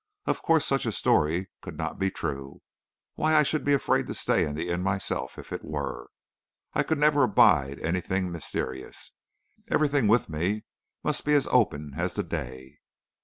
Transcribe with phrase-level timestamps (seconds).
[0.25, 2.63] Of course such a story could not be true.
[3.13, 6.07] Why, I should be afraid to stay in the inn myself if it were.
[6.73, 9.11] I could never abide anything mysterious.
[9.67, 10.63] Everything with me
[11.03, 12.79] must be as open as the day."